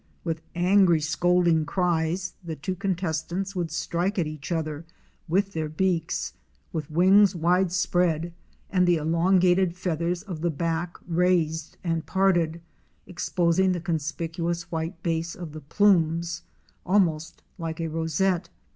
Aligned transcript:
With 0.23 0.41
angry 0.55 0.99
scold 0.99 1.47
ing 1.47 1.63
cries 1.63 2.33
the 2.43 2.55
two 2.55 2.73
contestants 2.73 3.55
would 3.55 3.69
strike 3.69 4.17
at 4.17 4.25
each 4.25 4.51
other 4.51 4.83
with 5.27 5.53
JUNGLE 5.53 5.61
LIFE 5.61 5.61
AT 5.61 5.61
AREMU. 5.61 5.77
303 5.77 5.91
their 5.91 5.99
beaks, 6.01 6.33
with 6.73 6.89
wings 6.89 7.35
wide 7.35 7.71
spread 7.71 8.33
and 8.71 8.87
the 8.87 8.95
elongated 8.95 9.75
feathers 9.77 10.23
of 10.23 10.41
the 10.41 10.49
back 10.49 10.97
raised 11.07 11.77
and 11.83 12.07
parted, 12.07 12.61
exposing 13.05 13.73
the 13.73 13.79
conspicuous 13.79 14.71
white 14.71 15.03
base 15.03 15.35
of 15.35 15.51
the 15.51 15.61
plumes, 15.61 16.41
almost 16.83 17.43
like 17.59 17.79
a 17.79 17.87
rosette. 17.87 18.49